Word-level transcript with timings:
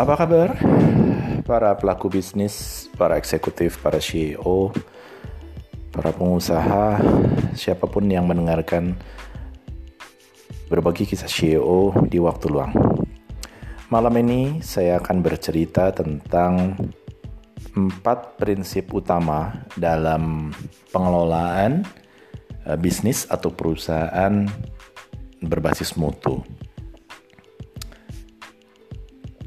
Apa 0.00 0.16
kabar 0.16 0.56
para 1.44 1.76
pelaku 1.76 2.08
bisnis, 2.08 2.88
para 2.96 3.20
eksekutif, 3.20 3.76
para 3.84 4.00
CEO, 4.00 4.72
para 5.92 6.08
pengusaha, 6.08 6.96
siapa 7.52 7.84
pun 7.84 8.08
yang 8.08 8.24
mendengarkan 8.24 8.96
berbagi 10.72 11.04
kisah 11.04 11.28
CEO 11.28 11.92
di 12.08 12.16
waktu 12.16 12.48
luang. 12.48 12.72
Malam 13.92 14.16
ini 14.24 14.64
saya 14.64 14.96
akan 15.04 15.20
bercerita 15.20 15.92
tentang 15.92 16.80
empat 17.76 18.40
prinsip 18.40 18.88
utama 18.96 19.52
dalam 19.76 20.48
pengelolaan 20.96 21.84
eh, 22.64 22.78
bisnis 22.80 23.28
atau 23.28 23.52
perusahaan 23.52 24.48
berbasis 25.44 25.92
mutu. 26.00 26.40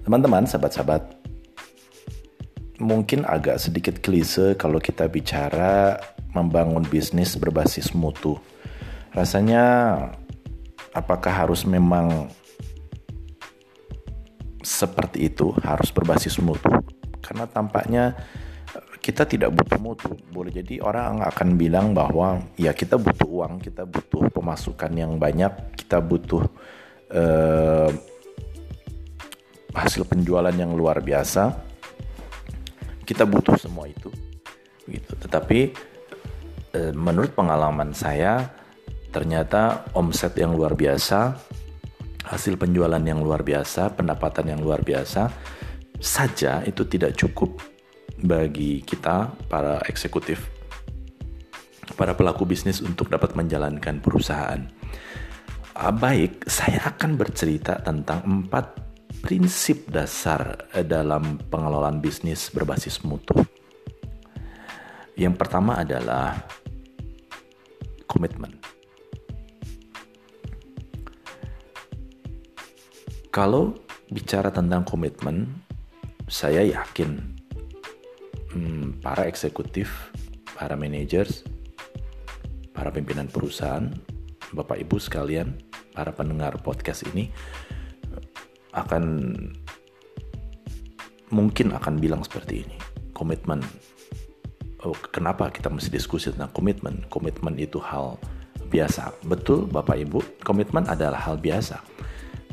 Teman-teman, 0.04 0.44
sahabat-sahabat, 0.44 1.16
mungkin 2.84 3.24
agak 3.24 3.56
sedikit 3.56 4.04
klise 4.04 4.52
kalau 4.60 4.84
kita 4.84 5.08
bicara 5.08 5.96
membangun 6.36 6.84
bisnis 6.84 7.40
berbasis 7.40 7.96
mutu. 7.96 8.36
Rasanya 9.16 9.96
apakah 10.92 11.32
harus 11.32 11.64
memang 11.64 12.28
seperti 14.60 15.32
itu, 15.32 15.56
harus 15.64 15.88
berbasis 15.96 16.36
mutu? 16.44 16.68
Karena 17.24 17.48
tampaknya 17.48 18.20
kita 19.00 19.24
tidak 19.24 19.56
butuh 19.56 19.80
mutu. 19.80 20.12
Boleh 20.36 20.52
jadi 20.52 20.84
orang 20.84 21.24
akan 21.24 21.56
bilang 21.56 21.96
bahwa 21.96 22.44
ya 22.60 22.76
kita 22.76 23.00
butuh 23.00 23.28
uang, 23.28 23.64
kita 23.64 23.88
butuh 23.88 24.28
pemasukan 24.36 24.92
yang 24.92 25.16
banyak, 25.16 25.80
kita 25.80 26.04
butuh 26.04 26.44
uh, 27.12 27.92
hasil 29.74 30.06
penjualan 30.06 30.54
yang 30.54 30.74
luar 30.78 31.02
biasa 31.02 31.54
kita 33.04 33.28
butuh 33.28 33.60
semua 33.60 33.90
itu 33.90 34.10
gitu. 34.88 35.14
Tetapi 35.18 35.60
e, 36.72 36.80
menurut 36.96 37.36
pengalaman 37.36 37.92
saya 37.92 38.48
ternyata 39.14 39.86
omset 39.94 40.34
yang 40.40 40.56
luar 40.56 40.74
biasa 40.74 41.38
hasil 42.24 42.56
penjualan 42.56 43.02
yang 43.04 43.20
luar 43.20 43.44
biasa 43.44 43.94
pendapatan 43.94 44.56
yang 44.56 44.62
luar 44.64 44.82
biasa 44.82 45.30
saja 46.00 46.64
itu 46.66 46.88
tidak 46.88 47.14
cukup 47.20 47.60
bagi 48.24 48.80
kita 48.82 49.36
para 49.52 49.84
eksekutif 49.86 50.48
para 52.00 52.16
pelaku 52.16 52.48
bisnis 52.48 52.80
untuk 52.80 53.12
dapat 53.12 53.36
menjalankan 53.36 54.00
perusahaan. 54.00 54.64
Baik 55.74 56.48
saya 56.48 56.96
akan 56.96 57.20
bercerita 57.20 57.82
tentang 57.84 58.24
empat 58.24 58.83
prinsip 59.24 59.88
dasar 59.88 60.68
eh, 60.76 60.84
dalam 60.84 61.40
pengelolaan 61.48 62.04
bisnis 62.04 62.52
berbasis 62.52 63.00
mutu. 63.08 63.40
Yang 65.16 65.40
pertama 65.40 65.80
adalah 65.80 66.44
komitmen. 68.04 68.60
Kalau 73.32 73.80
bicara 74.12 74.52
tentang 74.52 74.84
komitmen, 74.86 75.48
saya 76.28 76.68
yakin 76.68 77.18
hmm, 78.54 79.00
para 79.00 79.26
eksekutif, 79.26 80.12
para 80.54 80.76
managers, 80.76 81.48
para 82.76 82.92
pimpinan 82.92 83.32
perusahaan, 83.32 83.90
Bapak 84.54 84.78
Ibu 84.84 85.02
sekalian, 85.02 85.58
para 85.96 86.14
pendengar 86.14 86.62
podcast 86.62 87.08
ini 87.10 87.34
akan 88.74 89.34
mungkin 91.34 91.74
akan 91.74 91.98
bilang 91.98 92.22
seperti 92.22 92.66
ini. 92.66 92.78
Komitmen. 93.14 93.62
Oh, 94.84 94.94
kenapa 95.14 95.48
kita 95.50 95.72
mesti 95.72 95.90
diskusi 95.90 96.30
tentang 96.30 96.52
komitmen? 96.52 97.08
Komitmen 97.08 97.56
itu 97.58 97.80
hal 97.80 98.20
biasa. 98.68 99.14
Betul 99.26 99.70
bapak 99.70 99.98
ibu 100.02 100.20
komitmen 100.42 100.90
adalah 100.90 101.22
hal 101.22 101.38
biasa. 101.38 101.80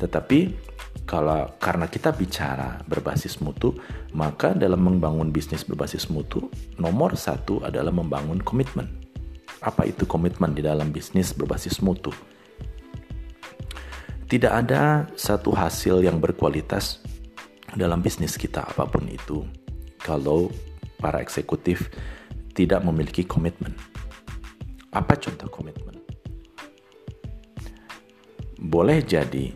Tetapi 0.00 0.70
kalau 1.08 1.48
karena 1.58 1.90
kita 1.90 2.14
bicara 2.14 2.80
berbasis 2.86 3.42
mutu 3.42 3.74
maka 4.14 4.54
dalam 4.54 4.84
membangun 4.84 5.34
bisnis 5.34 5.66
berbasis 5.66 6.06
mutu 6.06 6.46
nomor 6.78 7.18
satu 7.18 7.64
adalah 7.64 7.90
membangun 7.90 8.38
komitmen. 8.38 8.86
Apa 9.60 9.84
itu 9.88 10.08
komitmen 10.08 10.56
di 10.56 10.64
dalam 10.64 10.88
bisnis 10.88 11.36
berbasis 11.36 11.84
mutu 11.84 12.14
tidak 14.30 14.52
ada 14.62 15.10
satu 15.18 15.50
hasil 15.50 16.06
yang 16.06 16.22
berkualitas 16.22 17.02
dalam 17.74 17.98
bisnis 17.98 18.38
kita 18.38 18.62
apa 18.62 18.86
pun 18.86 19.10
itu 19.10 19.42
kalau 19.98 20.54
para 21.02 21.18
eksekutif 21.18 21.90
tidak 22.54 22.86
memiliki 22.86 23.26
komitmen. 23.26 23.74
Apa 24.94 25.18
contoh 25.18 25.50
komitmen? 25.50 25.98
Boleh 28.62 29.02
jadi 29.02 29.50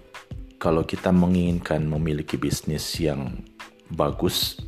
kalau 0.58 0.82
kita 0.82 1.14
menginginkan 1.14 1.86
memiliki 1.86 2.34
bisnis 2.34 2.98
yang 2.98 3.46
bagus, 3.94 4.58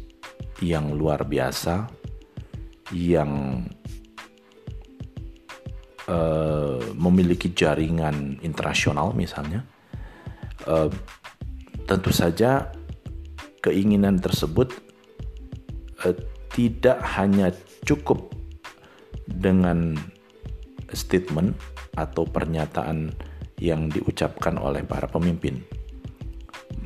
yang 0.63 0.95
luar 0.95 1.27
biasa, 1.27 1.91
yang 2.95 3.65
uh, 6.07 6.79
memiliki 6.95 7.51
jaringan 7.51 8.39
internasional 8.45 9.11
misalnya, 9.17 9.65
uh, 10.67 10.91
tentu 11.87 12.11
saja 12.11 12.71
keinginan 13.63 14.19
tersebut 14.19 14.75
uh, 16.05 16.15
tidak 16.53 16.99
hanya 17.19 17.55
cukup 17.87 18.35
dengan 19.27 19.99
statement 20.93 21.57
atau 21.99 22.29
pernyataan 22.29 23.11
yang 23.59 23.89
diucapkan 23.89 24.61
oleh 24.61 24.85
para 24.85 25.09
pemimpin. 25.09 25.65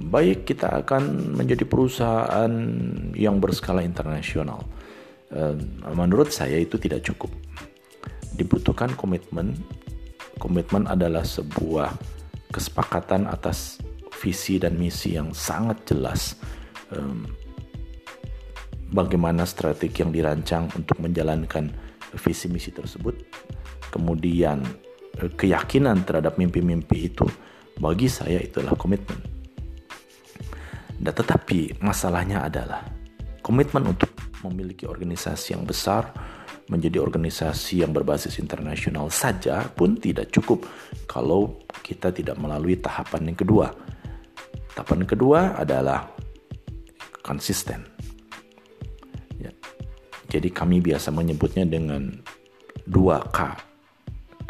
Baik 0.00 0.48
kita 0.48 0.80
akan 0.80 1.36
menjadi 1.36 1.68
perusahaan 1.68 2.52
yang 3.12 3.36
berskala 3.36 3.84
internasional. 3.84 4.64
Menurut 5.92 6.32
saya 6.32 6.56
itu 6.56 6.80
tidak 6.80 7.04
cukup. 7.04 7.28
Dibutuhkan 8.34 8.96
komitmen. 8.96 9.54
Komitmen 10.40 10.88
adalah 10.88 11.22
sebuah 11.22 11.92
kesepakatan 12.50 13.30
atas 13.30 13.78
visi 14.20 14.60
dan 14.60 14.76
misi 14.76 15.16
yang 15.16 15.32
sangat 15.32 15.86
jelas. 15.88 16.36
Um, 16.90 17.30
bagaimana 18.90 19.46
strategi 19.46 20.02
yang 20.02 20.10
dirancang 20.10 20.66
untuk 20.74 20.98
menjalankan 20.98 21.70
visi 22.18 22.50
misi 22.50 22.74
tersebut, 22.74 23.14
kemudian 23.94 24.66
eh, 25.22 25.30
keyakinan 25.30 26.02
terhadap 26.02 26.36
mimpi-mimpi 26.36 27.14
itu, 27.14 27.26
bagi 27.78 28.10
saya 28.10 28.42
itulah 28.42 28.74
komitmen. 28.74 29.18
Dan 31.00 31.14
tetapi 31.16 31.80
masalahnya 31.80 32.44
adalah 32.44 32.84
komitmen 33.40 33.88
untuk 33.88 34.12
memiliki 34.44 34.84
organisasi 34.84 35.56
yang 35.56 35.64
besar, 35.64 36.12
menjadi 36.70 37.02
organisasi 37.02 37.82
yang 37.82 37.90
berbasis 37.90 38.38
internasional 38.38 39.10
saja 39.10 39.66
pun 39.74 39.98
tidak 39.98 40.30
cukup 40.30 40.62
kalau 41.10 41.58
kita 41.82 42.14
tidak 42.14 42.38
melalui 42.38 42.78
tahapan 42.78 43.34
yang 43.34 43.38
kedua. 43.38 43.74
Tahapan 44.78 45.02
kedua 45.02 45.58
adalah 45.58 46.06
konsisten. 47.26 47.82
Ya. 49.42 49.50
Jadi 50.30 50.54
kami 50.54 50.78
biasa 50.78 51.10
menyebutnya 51.10 51.66
dengan 51.66 52.06
2K. 52.86 53.38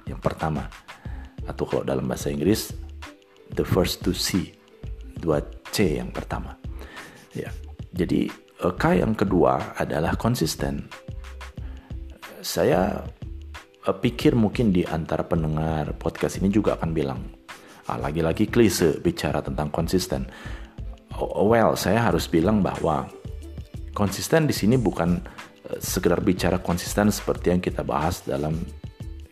Yang 0.05 0.21
pertama, 0.21 0.69
atau 1.49 1.65
kalau 1.65 1.83
dalam 1.89 2.05
bahasa 2.05 2.29
Inggris, 2.29 2.77
the 3.57 3.65
first 3.65 4.05
to 4.05 4.13
see. 4.13 4.53
2C 5.21 6.01
yang 6.01 6.13
pertama. 6.13 6.57
Ya. 7.37 7.53
Jadi 7.93 8.29
eh, 8.33 8.75
K 8.77 8.85
yang 8.97 9.13
kedua 9.13 9.77
adalah 9.77 10.17
konsisten 10.17 10.89
saya 12.43 13.05
uh, 13.87 13.97
pikir 13.97 14.37
mungkin 14.37 14.73
di 14.73 14.85
antara 14.85 15.25
pendengar 15.25 15.93
podcast 15.97 16.41
ini 16.41 16.49
juga 16.53 16.77
akan 16.77 16.91
bilang, 16.93 17.21
ah, 17.89 17.99
lagi-lagi 18.01 18.49
klise 18.49 19.01
bicara 19.01 19.41
tentang 19.45 19.69
konsisten. 19.73 20.29
Well, 21.21 21.77
saya 21.77 22.01
harus 22.01 22.31
bilang 22.31 22.65
bahwa 22.65 23.11
konsisten 23.93 24.49
di 24.49 24.55
sini 24.57 24.81
bukan 24.81 25.21
uh, 25.69 25.79
sekedar 25.81 26.21
bicara 26.25 26.61
konsisten 26.61 27.13
seperti 27.13 27.53
yang 27.53 27.61
kita 27.61 27.85
bahas 27.85 28.25
dalam 28.25 28.57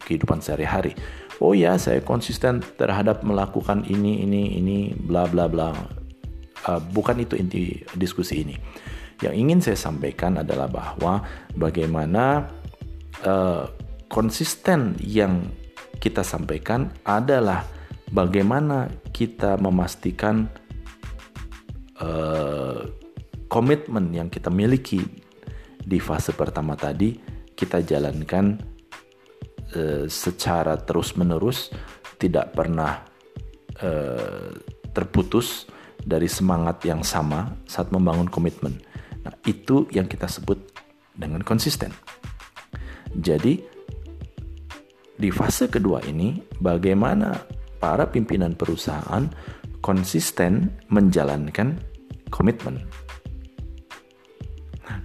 kehidupan 0.05 0.41
sehari-hari. 0.41 0.97
Oh 1.39 1.55
ya, 1.55 1.79
saya 1.79 2.03
konsisten 2.03 2.65
terhadap 2.77 3.23
melakukan 3.23 3.87
ini, 3.87 4.27
ini, 4.27 4.59
ini, 4.59 4.91
bla 4.91 5.31
bla 5.31 5.47
bla. 5.47 5.71
Uh, 6.67 6.83
bukan 6.91 7.23
itu 7.23 7.39
inti 7.39 7.87
diskusi 7.95 8.43
ini. 8.43 8.59
Yang 9.19 9.35
ingin 9.35 9.59
saya 9.63 9.79
sampaikan 9.79 10.43
adalah 10.43 10.71
bahwa 10.71 11.23
bagaimana 11.55 12.51
uh, 13.25 13.67
konsisten 14.11 14.95
yang 15.03 15.49
kita 15.99 16.23
sampaikan 16.23 16.95
adalah 17.03 17.67
bagaimana 18.13 18.87
kita 19.11 19.59
memastikan 19.59 20.47
uh, 21.99 22.87
komitmen 23.51 24.15
yang 24.15 24.29
kita 24.31 24.53
miliki 24.53 25.03
di 25.83 25.99
fase 25.99 26.37
pertama 26.37 26.77
tadi 26.77 27.17
kita 27.59 27.83
jalankan 27.83 28.61
uh, 29.75 30.07
secara 30.07 30.79
terus-menerus, 30.79 31.75
tidak 32.23 32.55
pernah 32.55 33.03
uh, 33.83 34.55
terputus 34.95 35.67
dari 35.99 36.31
semangat 36.31 36.87
yang 36.87 37.03
sama 37.03 37.59
saat 37.67 37.91
membangun 37.91 38.31
komitmen. 38.31 38.79
Nah, 39.27 39.35
itu 39.45 39.91
yang 39.91 40.07
kita 40.07 40.31
sebut 40.31 40.57
dengan 41.19 41.43
konsisten. 41.43 41.91
Jadi, 43.19 43.59
di 45.19 45.31
fase 45.35 45.67
kedua 45.67 45.99
ini, 46.07 46.39
bagaimana 46.63 47.35
para 47.83 48.07
pimpinan 48.07 48.55
perusahaan 48.55 49.27
konsisten 49.83 50.71
menjalankan 50.91 51.79
komitmen. 52.31 52.83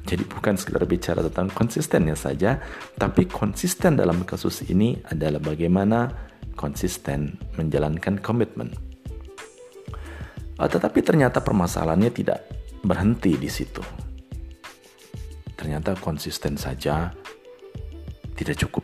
Jadi 0.04 0.24
bukan 0.28 0.60
sekedar 0.60 0.84
bicara 0.86 1.24
tentang 1.26 1.50
konsistennya 1.56 2.14
saja, 2.14 2.60
tapi 3.00 3.26
konsisten 3.26 3.98
dalam 3.98 4.22
kasus 4.28 4.62
ini 4.68 5.00
adalah 5.10 5.42
bagaimana 5.42 6.12
konsisten 6.54 7.40
menjalankan 7.58 8.20
komitmen. 8.22 8.70
Uh, 10.54 10.70
tetapi 10.70 11.02
ternyata 11.02 11.42
permasalahannya 11.42 12.12
tidak 12.14 12.46
berhenti 12.86 13.34
di 13.40 13.50
situ. 13.50 13.82
Ternyata 15.58 15.98
konsisten 15.98 16.60
saja 16.60 17.10
tidak 18.44 18.60
cukup. 18.68 18.84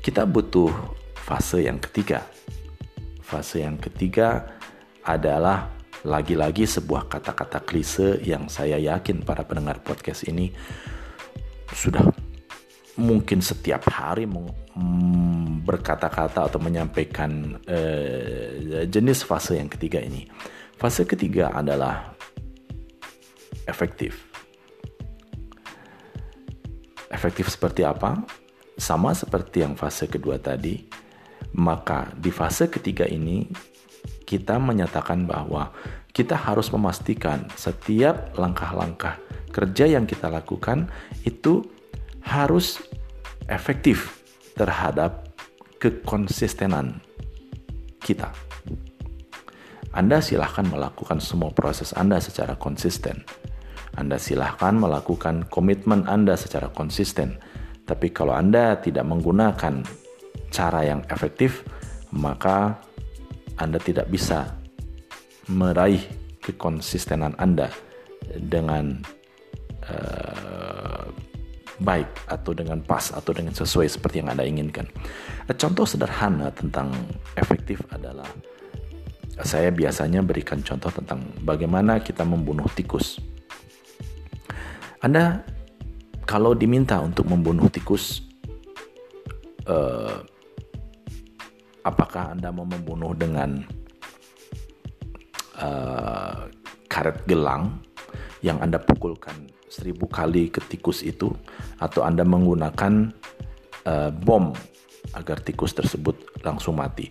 Kita 0.00 0.22
butuh 0.24 0.70
fase 1.12 1.66
yang 1.66 1.82
ketiga. 1.82 2.22
Fase 3.20 3.66
yang 3.66 3.76
ketiga 3.76 4.56
adalah 5.04 5.68
lagi-lagi 6.06 6.64
sebuah 6.64 7.10
kata-kata 7.10 7.60
klise 7.60 8.22
yang 8.24 8.48
saya 8.48 8.80
yakin 8.80 9.20
para 9.20 9.44
pendengar 9.44 9.84
podcast 9.84 10.24
ini 10.24 10.48
sudah 11.76 12.00
mungkin 12.96 13.44
setiap 13.44 13.84
hari 13.92 14.24
mm, 14.24 15.62
berkata-kata 15.62 16.48
atau 16.48 16.58
menyampaikan 16.58 17.60
uh, 17.68 18.84
jenis 18.88 19.22
fase 19.28 19.60
yang 19.60 19.68
ketiga 19.68 20.00
ini. 20.00 20.24
Fase 20.80 21.04
ketiga 21.04 21.52
adalah 21.52 22.16
efektif. 23.68 24.29
Efektif 27.10 27.50
seperti 27.50 27.82
apa? 27.82 28.22
Sama 28.78 29.12
seperti 29.12 29.66
yang 29.66 29.74
fase 29.76 30.08
kedua 30.08 30.40
tadi, 30.40 30.80
maka 31.58 32.08
di 32.16 32.30
fase 32.32 32.70
ketiga 32.70 33.04
ini 33.04 33.44
kita 34.24 34.56
menyatakan 34.62 35.26
bahwa 35.26 35.74
kita 36.14 36.38
harus 36.38 36.70
memastikan 36.70 37.50
setiap 37.58 38.34
langkah-langkah 38.38 39.18
kerja 39.50 39.90
yang 39.90 40.06
kita 40.06 40.30
lakukan 40.30 40.86
itu 41.26 41.66
harus 42.22 42.78
efektif 43.50 44.22
terhadap 44.54 45.26
kekonsistenan 45.82 47.02
kita. 47.98 48.30
Anda 49.90 50.22
silahkan 50.22 50.62
melakukan 50.70 51.18
semua 51.18 51.50
proses 51.50 51.90
Anda 51.98 52.22
secara 52.22 52.54
konsisten. 52.54 53.26
Anda 53.98 54.18
silahkan 54.20 54.76
melakukan 54.76 55.50
komitmen 55.50 56.06
Anda 56.06 56.38
secara 56.38 56.70
konsisten. 56.70 57.40
Tapi 57.88 58.14
kalau 58.14 58.36
Anda 58.36 58.78
tidak 58.78 59.02
menggunakan 59.08 59.82
cara 60.50 60.80
yang 60.86 61.02
efektif, 61.10 61.66
maka 62.14 62.78
anda 63.60 63.76
tidak 63.76 64.08
bisa 64.08 64.56
meraih 65.52 66.00
kekonsistenan 66.40 67.36
Anda 67.36 67.68
dengan 68.40 69.04
uh, 69.84 71.04
baik 71.80 72.08
atau 72.32 72.56
dengan 72.56 72.80
pas 72.80 73.12
atau 73.12 73.36
dengan 73.36 73.52
sesuai 73.52 73.84
seperti 73.84 74.24
yang 74.24 74.32
Anda 74.32 74.48
inginkan. 74.48 74.88
Contoh 75.60 75.84
sederhana 75.84 76.48
tentang 76.56 76.88
efektif 77.36 77.84
adalah 77.92 78.28
saya 79.44 79.68
biasanya 79.68 80.24
berikan 80.24 80.64
contoh 80.64 80.92
tentang 80.92 81.20
bagaimana 81.44 82.00
kita 82.00 82.24
membunuh 82.24 82.68
tikus. 82.72 83.20
Anda 85.00 85.40
kalau 86.28 86.52
diminta 86.52 87.00
untuk 87.00 87.24
membunuh 87.24 87.72
tikus, 87.72 88.20
uh, 89.64 90.20
apakah 91.82 92.36
Anda 92.36 92.52
mau 92.52 92.68
membunuh 92.68 93.16
dengan 93.16 93.64
uh, 95.56 96.46
karet 96.84 97.24
gelang 97.24 97.80
yang 98.44 98.60
Anda 98.60 98.76
pukulkan 98.76 99.48
seribu 99.72 100.04
kali 100.04 100.52
ke 100.52 100.60
tikus 100.68 101.00
itu 101.00 101.32
atau 101.80 102.04
Anda 102.04 102.20
menggunakan 102.20 102.92
uh, 103.88 104.10
bom 104.12 104.52
agar 105.16 105.40
tikus 105.40 105.72
tersebut 105.72 106.44
langsung 106.44 106.76
mati. 106.76 107.08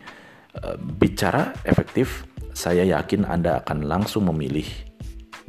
Uh, 0.53 0.77
bicara 0.77 1.57
efektif, 1.65 2.29
saya 2.53 2.85
yakin 2.85 3.25
Anda 3.25 3.65
akan 3.65 3.89
langsung 3.89 4.29
memilih 4.29 4.69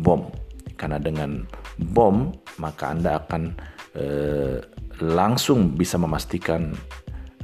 bom 0.00 0.32
karena 0.80 0.96
dengan 0.96 1.44
bom 1.80 2.36
maka 2.60 2.92
Anda 2.92 3.24
akan 3.24 3.42
uh, 3.96 4.56
langsung 5.00 5.74
bisa 5.74 5.96
memastikan 5.96 6.76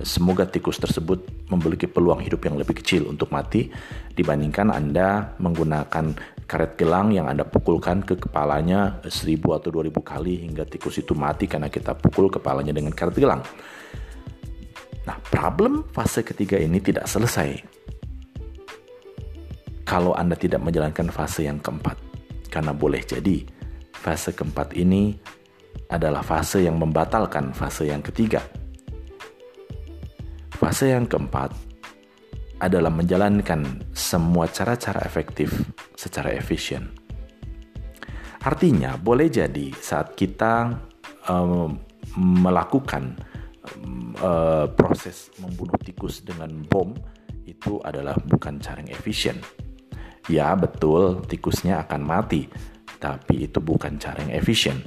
semoga 0.05 0.45
tikus 0.45 0.77
tersebut 0.77 1.49
memiliki 1.49 1.89
peluang 1.89 2.21
hidup 2.21 2.45
yang 2.45 2.61
lebih 2.61 2.77
kecil 2.77 3.09
untuk 3.09 3.33
mati 3.33 3.73
dibandingkan 4.13 4.69
Anda 4.69 5.33
menggunakan 5.41 6.37
karet 6.45 6.77
gelang 6.77 7.17
yang 7.17 7.33
Anda 7.33 7.49
pukulkan 7.49 8.05
ke 8.05 8.21
kepalanya 8.21 9.01
seribu 9.09 9.57
atau 9.57 9.73
dua 9.73 9.89
ribu 9.89 10.05
kali 10.05 10.45
hingga 10.45 10.69
tikus 10.69 11.01
itu 11.01 11.17
mati 11.17 11.49
karena 11.49 11.73
kita 11.73 11.97
pukul 11.97 12.29
kepalanya 12.29 12.77
dengan 12.77 12.93
karet 12.93 13.17
gelang. 13.17 13.41
Nah, 15.07 15.17
problem 15.31 15.87
fase 15.95 16.21
ketiga 16.27 16.59
ini 16.59 16.83
tidak 16.83 17.09
selesai 17.09 17.63
kalau 19.87 20.13
Anda 20.13 20.35
tidak 20.35 20.61
menjalankan 20.61 21.09
fase 21.15 21.47
yang 21.47 21.63
keempat. 21.63 21.97
Karena 22.51 22.73
boleh 22.73 23.05
jadi 23.05 23.56
fase 24.07 24.31
keempat 24.39 24.79
ini 24.79 25.19
adalah 25.91 26.23
fase 26.23 26.63
yang 26.63 26.79
membatalkan 26.79 27.51
fase 27.51 27.91
yang 27.91 28.07
ketiga 28.07 28.39
Fase 30.57 30.89
yang 30.89 31.05
keempat 31.05 31.53
adalah 32.65 32.89
menjalankan 32.89 33.85
semua 33.93 34.49
cara-cara 34.49 35.05
efektif 35.05 35.53
secara 35.93 36.33
efisien. 36.33 36.97
Artinya, 38.41 38.97
boleh 38.97 39.29
jadi 39.29 39.69
saat 39.77 40.17
kita 40.17 40.73
um, 41.29 41.77
melakukan 42.17 43.21
uh, 44.25 44.65
proses 44.73 45.29
membunuh 45.45 45.77
tikus 45.85 46.25
dengan 46.25 46.49
bom 46.65 46.97
itu 47.45 47.77
adalah 47.85 48.17
bukan 48.17 48.57
cara 48.57 48.81
yang 48.81 48.97
efisien. 48.97 49.37
Ya, 50.33 50.57
betul, 50.57 51.21
tikusnya 51.29 51.85
akan 51.85 52.01
mati, 52.01 52.49
tapi 53.07 53.47
itu 53.47 53.63
bukan 53.63 54.03
cara 54.03 54.19
yang 54.19 54.35
efisien. 54.35 54.83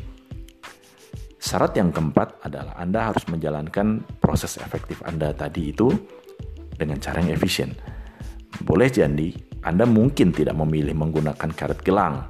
Syarat 1.39 1.71
yang 1.79 1.95
keempat 1.95 2.43
adalah 2.43 2.75
Anda 2.75 3.07
harus 3.07 3.23
menjalankan 3.31 4.19
proses 4.19 4.59
efektif 4.59 4.99
Anda 5.07 5.31
tadi 5.31 5.71
itu 5.71 5.87
dengan 6.75 6.99
cara 6.99 7.23
yang 7.23 7.31
efisien. 7.31 7.79
Boleh 8.59 8.91
jadi 8.91 9.31
Anda 9.63 9.87
mungkin 9.87 10.35
tidak 10.35 10.59
memilih 10.59 10.91
menggunakan 10.99 11.47
karet 11.55 11.79
gelang 11.79 12.27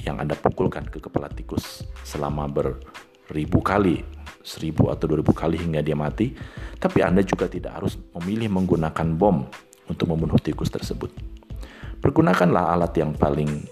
yang 0.00 0.16
Anda 0.16 0.40
pukulkan 0.40 0.88
ke 0.88 1.04
kepala 1.04 1.28
tikus 1.28 1.84
selama 2.00 2.48
beribu 2.48 3.60
kali, 3.60 4.00
seribu 4.40 4.88
atau 4.88 5.04
dua 5.04 5.20
ribu 5.20 5.36
kali 5.36 5.60
hingga 5.60 5.84
dia 5.84 5.92
mati, 5.92 6.32
tapi 6.80 7.04
Anda 7.04 7.20
juga 7.20 7.44
tidak 7.44 7.76
harus 7.76 8.00
memilih 8.16 8.48
menggunakan 8.56 9.20
bom 9.20 9.44
untuk 9.92 10.08
membunuh 10.08 10.40
tikus 10.40 10.72
tersebut. 10.72 11.12
Pergunakanlah 12.00 12.72
alat 12.72 12.96
yang 12.96 13.12
paling 13.12 13.68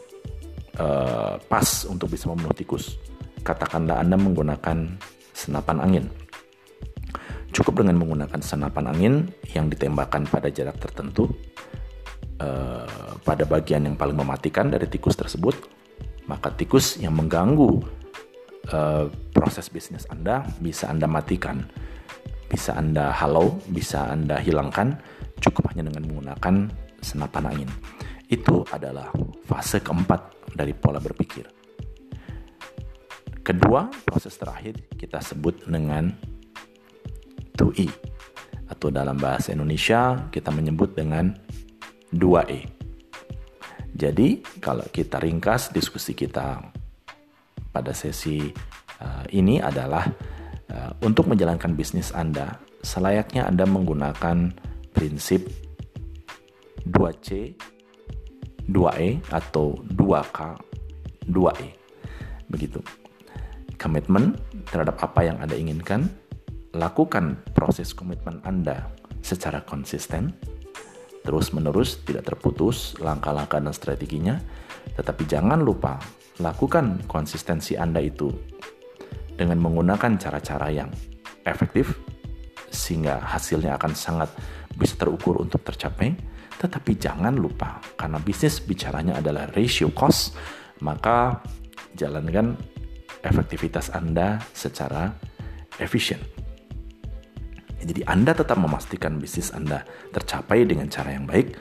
uh, 0.79 1.41
pas 1.41 1.69
untuk 1.89 2.13
bisa 2.13 2.31
membunuh 2.31 2.55
tikus 2.55 3.01
katakanlah 3.41 3.99
Anda 3.99 4.21
menggunakan 4.21 5.01
senapan 5.33 5.79
angin. 5.81 6.05
Cukup 7.51 7.83
dengan 7.83 7.99
menggunakan 7.99 8.39
senapan 8.39 8.95
angin 8.95 9.15
yang 9.51 9.67
ditembakkan 9.67 10.29
pada 10.31 10.53
jarak 10.53 10.79
tertentu 10.79 11.27
uh, 12.39 12.87
pada 13.27 13.43
bagian 13.43 13.91
yang 13.91 13.97
paling 13.99 14.15
mematikan 14.15 14.71
dari 14.71 14.87
tikus 14.87 15.19
tersebut, 15.19 15.59
maka 16.31 16.55
tikus 16.55 17.01
yang 17.03 17.19
mengganggu 17.19 17.83
uh, 18.71 19.11
proses 19.35 19.67
bisnis 19.67 20.07
Anda 20.09 20.47
bisa 20.63 20.87
Anda 20.87 21.11
matikan, 21.11 21.67
bisa 22.47 22.79
Anda 22.79 23.11
halau, 23.11 23.59
bisa 23.67 24.07
Anda 24.15 24.39
hilangkan 24.39 24.95
cukup 25.43 25.75
hanya 25.75 25.91
dengan 25.91 26.07
menggunakan 26.07 26.55
senapan 27.03 27.45
angin. 27.51 27.71
Itu 28.31 28.63
adalah 28.71 29.11
fase 29.43 29.83
keempat 29.83 30.40
dari 30.55 30.75
pola 30.75 30.99
berpikir. 30.99 31.47
Kedua, 33.41 33.89
proses 34.05 34.37
terakhir 34.37 34.79
kita 34.95 35.19
sebut 35.19 35.65
dengan 35.67 36.13
2E 37.57 37.89
atau 38.71 38.89
dalam 38.95 39.19
bahasa 39.19 39.51
Indonesia 39.51 40.31
kita 40.31 40.55
menyebut 40.55 40.95
dengan 40.95 41.35
2E 42.15 42.61
Jadi, 43.91 44.41
kalau 44.63 44.87
kita 44.89 45.19
ringkas 45.19 45.75
diskusi 45.75 46.15
kita 46.15 46.63
pada 47.75 47.93
sesi 47.93 48.49
uh, 49.03 49.27
ini 49.35 49.59
adalah 49.59 50.07
uh, 50.71 50.93
untuk 51.05 51.27
menjalankan 51.29 51.75
bisnis 51.75 52.15
Anda, 52.15 52.55
selayaknya 52.81 53.45
Anda 53.51 53.67
menggunakan 53.67 54.55
prinsip 54.95 55.45
2C, 56.87 57.59
2E 58.71 59.21
atau 59.35 59.75
2K, 59.91 60.39
2E. 61.27 61.69
Begitu. 62.51 62.81
Komitmen 63.77 64.37
terhadap 64.71 65.01
apa 65.03 65.27
yang 65.27 65.37
Anda 65.43 65.57
inginkan, 65.57 66.07
lakukan 66.77 67.41
proses 67.57 67.91
komitmen 67.97 68.39
Anda 68.47 68.87
secara 69.21 69.65
konsisten, 69.65 70.33
terus-menerus, 71.27 72.01
tidak 72.05 72.31
terputus 72.31 72.95
langkah-langkah 73.01 73.61
dan 73.61 73.75
strateginya, 73.75 74.37
tetapi 74.97 75.27
jangan 75.27 75.61
lupa 75.61 76.01
lakukan 76.41 77.05
konsistensi 77.09 77.77
Anda 77.77 78.01
itu 78.01 78.29
dengan 79.37 79.61
menggunakan 79.61 80.21
cara-cara 80.21 80.69
yang 80.69 80.93
efektif 81.49 81.97
sehingga 82.69 83.19
hasilnya 83.21 83.75
akan 83.81 83.93
sangat 83.97 84.31
bisa 84.77 84.95
terukur 85.01 85.41
untuk 85.41 85.65
tercapai. 85.65 86.15
Tetapi 86.61 86.93
jangan 87.01 87.33
lupa 87.41 87.81
karena 87.97 88.21
bisnis 88.21 88.61
bicaranya 88.61 89.17
adalah 89.17 89.49
ratio 89.57 89.89
cost, 89.97 90.37
maka 90.85 91.41
jalankan 91.97 92.53
efektivitas 93.25 93.89
Anda 93.97 94.37
secara 94.53 95.09
efisien. 95.81 96.21
Jadi 97.81 98.05
Anda 98.05 98.37
tetap 98.37 98.61
memastikan 98.61 99.17
bisnis 99.17 99.57
Anda 99.57 99.89
tercapai 100.13 100.69
dengan 100.69 100.93
cara 100.93 101.17
yang 101.17 101.25
baik, 101.25 101.57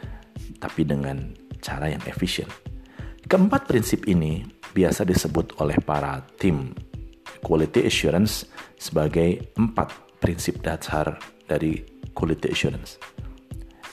tapi 0.60 0.84
dengan 0.84 1.32
cara 1.64 1.88
yang 1.88 2.04
efisien. 2.04 2.52
Keempat 3.24 3.72
prinsip 3.72 4.04
ini 4.12 4.44
biasa 4.76 5.08
disebut 5.08 5.64
oleh 5.64 5.80
para 5.80 6.20
tim 6.36 6.76
quality 7.40 7.88
assurance 7.88 8.52
sebagai 8.76 9.56
empat 9.56 10.20
prinsip 10.20 10.60
dasar 10.60 11.16
dari 11.48 11.80
quality 12.12 12.52
assurance. 12.52 13.00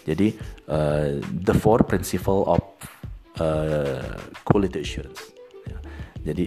Jadi 0.07 0.39
uh, 0.71 1.19
the 1.21 1.55
four 1.59 1.83
principle 1.83 2.47
of 2.47 2.63
uh, 3.43 4.23
quality 4.47 4.87
assurance. 4.87 5.35
Jadi 6.23 6.47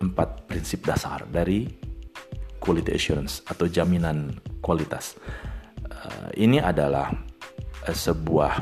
empat 0.00 0.46
prinsip 0.46 0.86
dasar 0.86 1.26
dari 1.26 1.66
quality 2.62 2.94
assurance 2.94 3.42
atau 3.50 3.66
jaminan 3.66 4.38
kualitas. 4.62 5.18
Uh, 5.90 6.30
ini 6.38 6.62
adalah 6.62 7.10
uh, 7.84 7.96
sebuah 7.96 8.52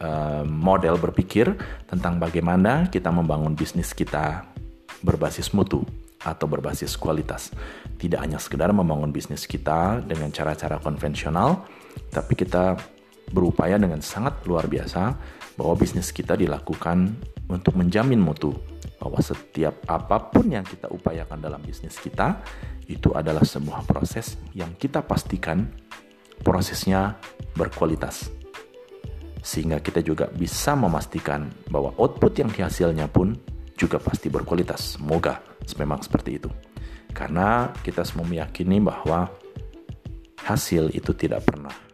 uh, 0.00 0.42
model 0.48 0.96
berpikir 0.96 1.52
tentang 1.84 2.16
bagaimana 2.16 2.88
kita 2.88 3.12
membangun 3.12 3.52
bisnis 3.52 3.92
kita 3.92 4.48
berbasis 5.04 5.52
mutu 5.52 5.84
atau 6.20 6.44
berbasis 6.48 6.96
kualitas. 7.00 7.52
Tidak 7.96 8.20
hanya 8.20 8.36
sekedar 8.36 8.72
membangun 8.72 9.12
bisnis 9.12 9.48
kita 9.48 10.04
dengan 10.04 10.28
cara-cara 10.32 10.76
konvensional, 10.80 11.64
tapi 12.12 12.36
kita 12.36 12.76
berupaya 13.30 13.78
dengan 13.78 14.02
sangat 14.02 14.42
luar 14.44 14.66
biasa 14.66 15.14
bahwa 15.54 15.74
bisnis 15.78 16.10
kita 16.10 16.34
dilakukan 16.34 17.14
untuk 17.50 17.78
menjamin 17.78 18.18
mutu 18.18 18.54
bahwa 19.00 19.18
setiap 19.24 19.80
apa 19.88 20.20
pun 20.28 20.52
yang 20.52 20.62
kita 20.66 20.86
upayakan 20.92 21.40
dalam 21.40 21.58
bisnis 21.64 21.96
kita 21.96 22.42
itu 22.86 23.14
adalah 23.16 23.42
sebuah 23.42 23.88
proses 23.88 24.36
yang 24.52 24.76
kita 24.76 25.00
pastikan 25.00 25.64
prosesnya 26.44 27.16
berkualitas. 27.56 28.28
Sehingga 29.40 29.80
kita 29.80 30.04
juga 30.04 30.28
bisa 30.28 30.76
memastikan 30.76 31.48
bahwa 31.72 31.96
output 31.96 32.44
yang 32.44 32.52
dihasilnya 32.52 33.08
pun 33.08 33.32
juga 33.72 33.96
pasti 33.96 34.28
berkualitas. 34.28 35.00
Semoga 35.00 35.40
memang 35.80 36.04
seperti 36.04 36.36
itu. 36.36 36.50
Karena 37.16 37.72
kita 37.80 38.04
semua 38.04 38.28
meyakini 38.28 38.84
bahwa 38.84 39.32
hasil 40.44 40.92
itu 40.92 41.16
tidak 41.16 41.48
pernah 41.48 41.89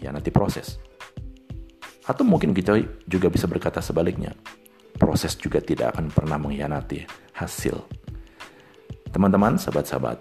mengkhianati 0.00 0.32
proses. 0.32 0.80
Atau 2.08 2.24
mungkin 2.24 2.56
kita 2.56 2.80
juga 3.04 3.28
bisa 3.28 3.44
berkata 3.44 3.84
sebaliknya, 3.84 4.32
proses 4.96 5.36
juga 5.36 5.60
tidak 5.60 5.92
akan 5.92 6.08
pernah 6.08 6.40
mengkhianati 6.40 7.04
hasil. 7.36 7.76
Teman-teman, 9.12 9.60
sahabat-sahabat, 9.60 10.18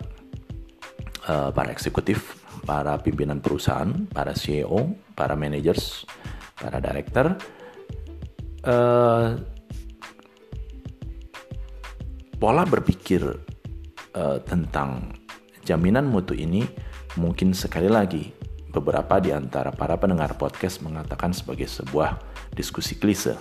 uh, 1.31 1.49
para 1.55 1.71
eksekutif, 1.71 2.35
para 2.67 2.99
pimpinan 2.99 3.39
perusahaan, 3.39 3.87
para 4.11 4.35
CEO, 4.35 4.91
para 5.15 5.39
managers, 5.39 6.03
para 6.59 6.83
director, 6.83 7.39
uh, 8.67 9.39
pola 12.35 12.67
berpikir 12.67 13.23
uh, 14.19 14.43
tentang 14.43 15.15
jaminan 15.63 16.11
mutu 16.11 16.35
ini 16.35 16.67
mungkin 17.15 17.55
sekali 17.55 17.87
lagi 17.87 18.38
beberapa 18.79 19.19
di 19.19 19.35
antara 19.35 19.69
para 19.75 19.99
pendengar 19.99 20.39
podcast 20.39 20.81
mengatakan 20.81 21.35
sebagai 21.35 21.67
sebuah 21.67 22.17
diskusi 22.55 22.95
klise. 22.97 23.35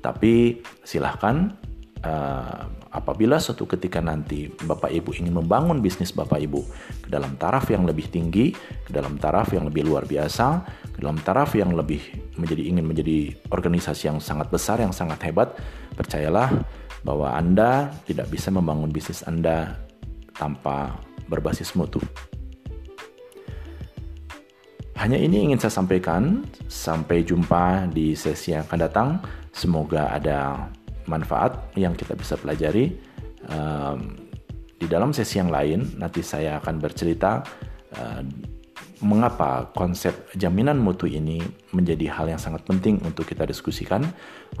Tapi 0.00 0.62
silahkan 0.86 1.52
uh, 2.00 2.70
apabila 2.94 3.42
suatu 3.42 3.66
ketika 3.66 3.98
nanti 3.98 4.46
Bapak 4.62 4.94
Ibu 4.94 5.18
ingin 5.18 5.34
membangun 5.34 5.82
bisnis 5.82 6.14
Bapak 6.14 6.38
Ibu 6.38 6.60
ke 7.04 7.08
dalam 7.10 7.34
taraf 7.34 7.66
yang 7.68 7.82
lebih 7.84 8.06
tinggi, 8.08 8.54
ke 8.56 8.90
dalam 8.94 9.18
taraf 9.18 9.50
yang 9.50 9.66
lebih 9.66 9.84
luar 9.90 10.06
biasa, 10.06 10.62
ke 10.94 10.98
dalam 11.02 11.18
taraf 11.18 11.58
yang 11.58 11.74
lebih 11.74 12.00
menjadi 12.38 12.62
ingin 12.62 12.86
menjadi 12.86 13.34
organisasi 13.50 14.08
yang 14.14 14.18
sangat 14.22 14.46
besar, 14.48 14.78
yang 14.78 14.94
sangat 14.94 15.18
hebat, 15.26 15.58
percayalah 15.98 16.62
bahwa 17.02 17.34
Anda 17.34 17.92
tidak 18.06 18.30
bisa 18.30 18.48
membangun 18.54 18.88
bisnis 18.94 19.26
Anda 19.26 19.76
tanpa 20.34 20.98
berbasis 21.28 21.74
mutu. 21.74 22.00
Hanya 24.94 25.18
ini 25.18 25.50
ingin 25.50 25.58
saya 25.58 25.82
sampaikan. 25.82 26.46
Sampai 26.70 27.26
jumpa 27.26 27.90
di 27.90 28.14
sesi 28.14 28.54
yang 28.54 28.66
akan 28.66 28.78
datang. 28.78 29.08
Semoga 29.50 30.10
ada 30.12 30.70
manfaat 31.10 31.58
yang 31.76 31.92
kita 31.98 32.14
bisa 32.18 32.34
pelajari. 32.38 32.94
Di 34.74 34.92
dalam 34.92 35.16
sesi 35.16 35.40
yang 35.40 35.48
lain, 35.48 35.96
nanti 35.96 36.20
saya 36.20 36.60
akan 36.60 36.76
bercerita 36.76 37.40
uh, 37.96 38.20
mengapa 39.00 39.72
konsep 39.72 40.28
jaminan 40.36 40.76
mutu 40.76 41.08
ini 41.08 41.40
menjadi 41.72 42.12
hal 42.12 42.28
yang 42.28 42.36
sangat 42.36 42.68
penting 42.68 43.00
untuk 43.00 43.24
kita 43.24 43.48
diskusikan, 43.48 44.04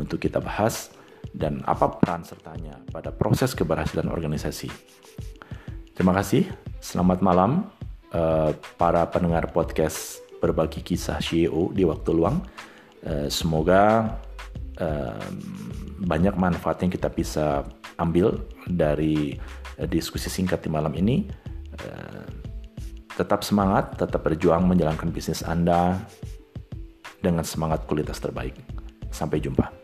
untuk 0.00 0.24
kita 0.24 0.40
bahas, 0.40 0.96
dan 1.36 1.60
apa 1.68 2.00
peran 2.00 2.24
sertanya 2.24 2.80
pada 2.88 3.12
proses 3.12 3.52
keberhasilan 3.52 4.08
organisasi. 4.08 4.72
Terima 5.92 6.16
kasih, 6.16 6.48
selamat 6.80 7.20
malam 7.20 7.68
uh, 8.16 8.56
para 8.80 9.04
pendengar 9.12 9.52
podcast 9.52 10.23
berbagi 10.44 10.84
kisah 10.84 11.16
CEO 11.24 11.72
di 11.72 11.88
waktu 11.88 12.10
luang. 12.12 12.44
Uh, 13.00 13.28
semoga 13.32 14.12
uh, 14.76 15.24
banyak 16.04 16.36
manfaat 16.36 16.84
yang 16.84 16.92
kita 16.92 17.08
bisa 17.08 17.64
ambil 17.96 18.36
dari 18.68 19.40
uh, 19.80 19.88
diskusi 19.88 20.28
singkat 20.28 20.60
di 20.60 20.68
malam 20.68 20.92
ini. 20.92 21.24
Tetap 23.14 23.46
semangat, 23.46 23.94
tetap 23.94 24.26
berjuang 24.26 24.66
menjalankan 24.66 25.10
bisnis 25.10 25.46
Anda 25.46 25.98
dengan 27.22 27.46
semangat 27.46 27.86
kualitas 27.86 28.18
terbaik. 28.18 28.58
Sampai 29.14 29.38
jumpa. 29.38 29.83